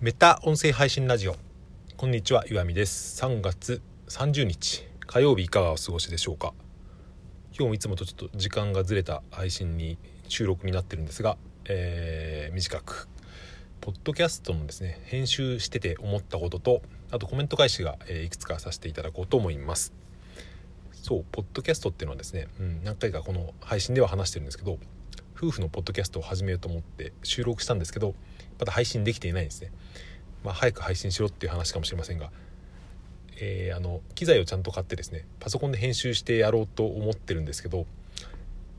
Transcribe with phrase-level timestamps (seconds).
[0.00, 1.34] メタ音声配信ラジオ。
[1.96, 3.20] こんにちは岩見です。
[3.20, 6.54] 3月30日火曜日いかがお過ごしでしょうか。
[7.50, 9.98] 今日もいつもとちょっと時間がずれた配信に
[10.28, 13.08] 収録になってるんですが、えー、短く
[13.80, 19.92] ポッドキャストのですね編集してて思ったこととあとコメント返しが、え、いくつかさせていただこうと思います。
[20.92, 24.78] そうポッドキャストっていうのはですね、うん、何回かこの配信では話してるんですけど
[25.40, 28.16] 夫婦のポッドキャストを始めようと思って収録したんですけど
[28.58, 29.70] まだ配信できていないんですね、
[30.42, 32.32] まあ、早く配信しろっていう話かもしれませんが、
[33.40, 37.86] えー、あの機材をちゃんと買ってですねパソコンで編集してやろうと思ってるんですけど、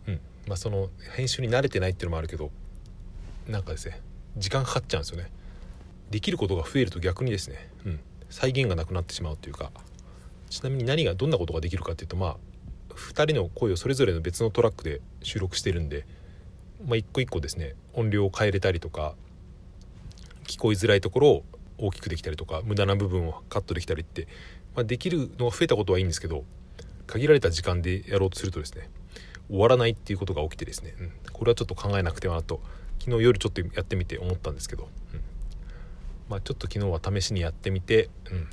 [0.07, 2.51] うんまあ、その編集に慣れてないっていうのもあるけど
[3.47, 4.01] なんかですね
[4.35, 5.31] 時間かかっちゃうんですよね。
[6.11, 7.99] できることが増えると逆にですね、うん、
[8.29, 9.71] 再現がなくなってしまうというか
[10.49, 12.37] ちなみに何がどんなことができるかっていうとまあ
[12.95, 16.05] 2人の声をそれぞれの別のトラックで収録してるんで、
[16.85, 19.15] まあ、一個一個ですね音量を変えれたりとか
[20.45, 21.43] 聞こえづらいところを
[21.77, 24.27] 大きくできたりとか無駄な部分をカットできたりって、
[24.75, 26.43] まあ、できるのが増えたことはいいんですけど
[27.07, 28.89] 限られた時間でやろうとするとですね
[29.49, 32.61] 終わらないっていうことが起きてですね、うん、これはちょっと考えなくてはなと
[32.99, 35.21] 昨日夜ちょっとやってみて思ったんですけど、うん、
[36.29, 38.47] まあちょっと昨日は試しにやってみて、うん、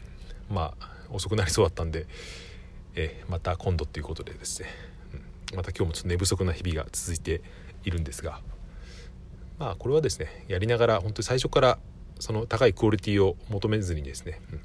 [0.55, 2.07] まあ遅くなりそうだったんで、
[2.95, 4.69] え、また今度っていうことでですね、
[5.53, 7.43] うん、また今日もちょっと寝不足な日々が続いて
[7.87, 8.41] いるんですが
[9.59, 11.79] まあこれはですねやりながら本当に最初から
[12.19, 14.61] その高いクオリティを求めずにですね、うん、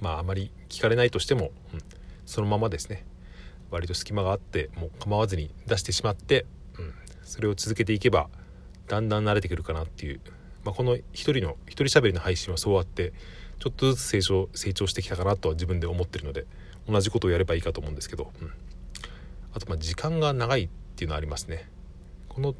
[0.00, 1.80] まああまり聞かれないとしても、うん、
[2.26, 3.04] そのままですね
[3.70, 6.46] 割と隙間があってもう構わずに出してしまって、
[6.78, 8.28] うん、それを続けていけば
[8.88, 10.20] だんだん慣れてくるかなっていう、
[10.64, 13.12] まあ、この一人の一人喋りの配信はそうあって
[13.58, 16.46] ちょっとずつ成長成長してきたかなとは自分で思ってるので
[16.88, 18.52] 同じことをやればいいかと思うんですけど、うん、
[19.54, 21.68] あとまあ時間が長いっていうのはありますね。
[22.34, 22.54] この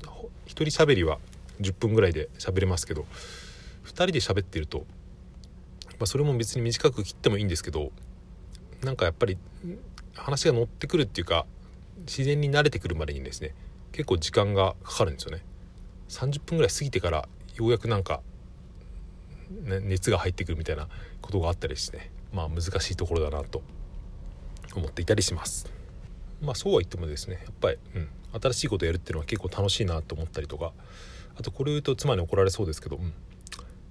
[0.46, 1.18] 一人喋りは
[1.60, 3.06] 10分ぐらいで喋れますけど
[3.84, 4.86] 2人で喋ってると、
[5.98, 7.90] まあ、それも別に短く切ってもいいんですけど
[8.82, 9.36] なんかやっぱり
[10.14, 11.44] 話が乗ってくるっていうか
[11.98, 13.54] 自然に慣れてくるまでにですね
[13.90, 15.42] 結構時間がかかるんですよね。
[16.08, 18.20] 30分ぐらい過ぎてからようやくなんか、
[19.62, 20.88] ね、熱が入ってくるみたいな
[21.22, 23.62] ことがあったりしてねまあ難しいところだなと
[24.74, 25.66] 思っていたりします。
[26.42, 28.08] まあそうは言ってもですねやっぱり、うん、
[28.40, 30.72] 新しいことやるっていうのは結構楽しいなと思ったりとか。
[31.36, 33.12] あとこれ言うと妻に怒られそうですけど、うん、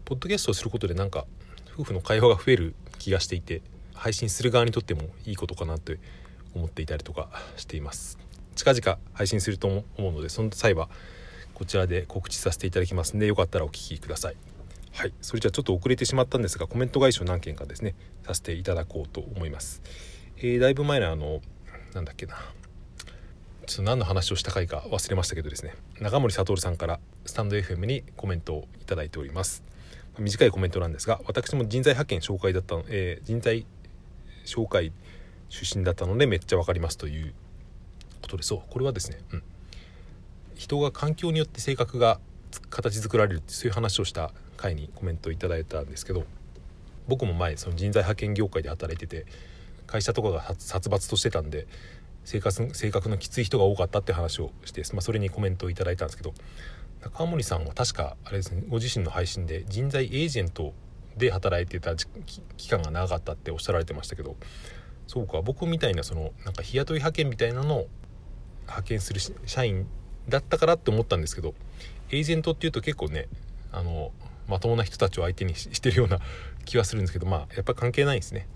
[0.06, 1.26] ポッドキャストをすることでなんか
[1.74, 3.62] 夫婦の会話が増える気がしていて
[3.94, 5.94] 配信する側にとってもいいことかなと
[6.56, 8.18] 思っていたりとかしています。
[8.56, 10.88] 近々配信すると思うのでその際は
[11.56, 14.36] こちらで告知させていただきますのでよかったらお聴きください。
[14.92, 15.14] はい。
[15.22, 17.96] それじゃあちょっと遅れてしまったんですがコメント返しを何件かですね
[18.26, 19.82] させていただこうと思います、
[20.38, 21.42] えー、だいぶ前のあの
[21.94, 22.36] なんだっけな。
[23.66, 25.74] ちょっと何の話をした回か忘れましたけどですね。
[26.00, 29.64] 中森悟さんからスタンド FM にコメントを頂いております。
[30.20, 33.66] 短いコメントなんですが私も人材派遣紹介だったの、えー、人材
[34.46, 34.92] 紹介
[35.50, 37.34] 出身だったのでめっちゃ分かりますという
[38.22, 39.44] ことでそうこれはですね、うん、
[40.56, 42.20] 人が環境によって性格が
[42.70, 46.26] 形作られるってそういう話をした回にコメントをいただいたんですけど
[47.08, 49.26] 僕も前その人材派遣業界で働いてて
[49.88, 51.68] 会社とかが殺伐としてたんで
[52.26, 56.34] 生活性格のきつい人が多かったって話をして、まあ、それにコメントをいただいたんですけど
[57.02, 60.74] 中森さんは確かあれですねご自身の配信で人材エージェント
[61.18, 64.36] で働いてた期間が長かったっておっしゃられてましたけど
[65.06, 67.88] そうか僕みたいなそのなんか日雇い派遣みたいなのを
[68.64, 69.86] 派遣する社員
[70.30, 71.54] だったからって思ったんですけど
[72.10, 73.28] エージェントっていうと結構ね
[73.72, 74.12] あの
[74.48, 76.20] まともな人たちを相手にしてるような
[76.66, 78.48] 気はするんですけどまあやっぱ関係ないですね。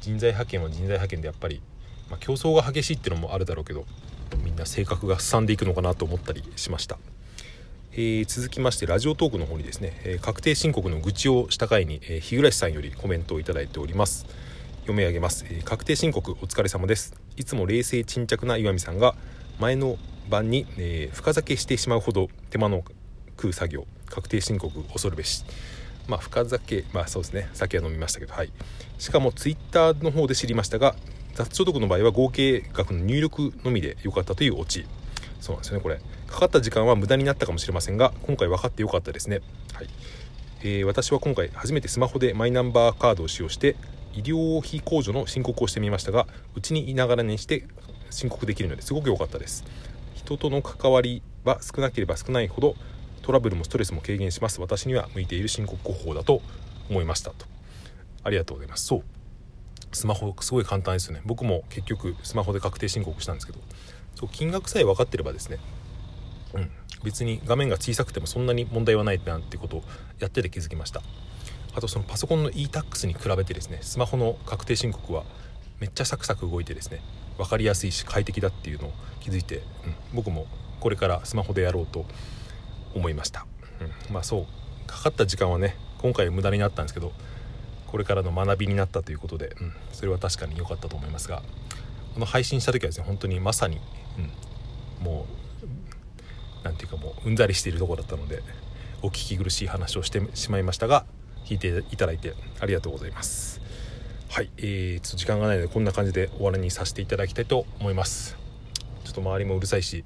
[0.00, 1.62] 人材派遣は人材派遣でやっぱり
[2.10, 3.84] まあ、競争が激しいっていうのもあるだろうけど
[4.44, 6.98] みんな性格がすさんでいくのかなと思ったりしました、
[7.92, 14.26] えー、続きましてラジオトークの方にですね、えー、確定申告の愚痴をした回に、えー、日暮さんよりコメントを頂いております。
[14.82, 17.14] 読み上げます、えー、確定申告お疲れ様です。
[17.36, 19.16] いつも冷静沈着な岩見さんが
[19.58, 19.96] 前の
[20.28, 22.84] 晩に、えー、深酒してしまうほど手間の
[23.30, 25.44] 食う作業確定申告恐るべし。
[26.06, 27.48] まあ深酒まあそうですね。
[27.52, 28.52] 酒は飲みましたけどはい。
[28.98, 30.94] しかもツイッターの方で知りましたが
[31.36, 34.86] 雑所得の場合は合計額の入力のみで良かったというオチ。
[35.40, 36.00] そうなんですよねこれ。
[36.26, 39.40] かかった時間は無駄になったかもしれませんが今回分かってよかったですね。
[39.74, 39.88] はい、
[40.62, 43.76] えー、私は今回初めてスマホでマイナンバーカードを使用して
[44.14, 47.66] 医療費控除の申告をしてみましたがうちにいながらにして
[48.10, 49.64] 申告できるのですごく良かったです。
[50.14, 52.74] 人との関わりは少なければ少ないほど
[53.22, 54.60] トラブルもストレスも軽減します。
[54.60, 56.40] 私には向いている申告方法だと
[56.88, 57.44] 思いましたと。
[58.24, 58.86] ありがとうございます。
[58.86, 59.15] そう。
[59.96, 61.22] スマホすごい簡単ですよね。
[61.24, 63.58] 僕も結局スマホで確定申告したんですけど。
[64.14, 65.58] そう金額さえ分かってればですね。
[66.54, 66.70] うん、
[67.04, 69.82] 別に画面が小さくてもそんなに問題はないなんてことを
[70.18, 71.02] やってて気づきました。
[71.74, 75.24] あとそのパソコンの e-tax に比べてですねスマホの確定申告は
[75.78, 77.02] めっちゃサクサク動いてですね
[77.36, 79.62] 分かりやすいし快適だっていうのを気づいて、うん、
[80.14, 80.46] 僕も
[80.80, 82.06] これからスマホでやろうと
[82.94, 83.46] 思いました、
[84.08, 84.46] うん、まあそう
[84.86, 87.12] かかった時間はね今回無駄になったんですけど
[87.96, 91.42] これからの学びになったということで、うん、それは確かに良かったと思いますが
[92.12, 93.80] この配信した時はですね本当にまさに、
[95.00, 95.24] うん、も
[95.62, 95.66] う
[96.62, 98.42] 何て言うかもううんざりしているところだったので
[99.00, 101.06] お聞き苦しい話をしてしまいましたが
[101.46, 103.62] 聞いていただいてありがとうございます。
[104.28, 108.36] はいえー、ちょっと時間がないのでこんな感じで終わりにさせていただきたいと思います。
[109.04, 110.04] ちょっと周りもうるさいし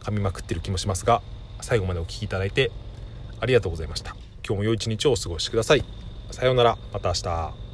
[0.00, 1.22] 噛みまくってる気もしますが
[1.60, 2.72] 最後までお聴きいただいて
[3.38, 4.16] ありがとうございました。
[4.44, 6.07] 今日も良い一日をお過ごしください。
[6.30, 6.78] さようなら。
[6.92, 7.67] また明日。